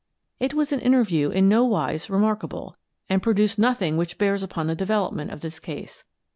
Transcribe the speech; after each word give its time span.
It 0.39 0.55
was 0.55 0.71
an 0.71 0.79
interview 0.79 1.29
in 1.29 1.47
no 1.47 1.63
wise 1.63 2.09
remark 2.09 2.43
able, 2.43 2.75
and 3.07 3.21
produced 3.21 3.59
nothing 3.59 3.97
which 3.97 4.17
bears 4.17 4.41
upon 4.41 4.65
the 4.65 4.73
development 4.73 5.29
of 5.29 5.41
this 5.41 5.59
case. 5.59 6.03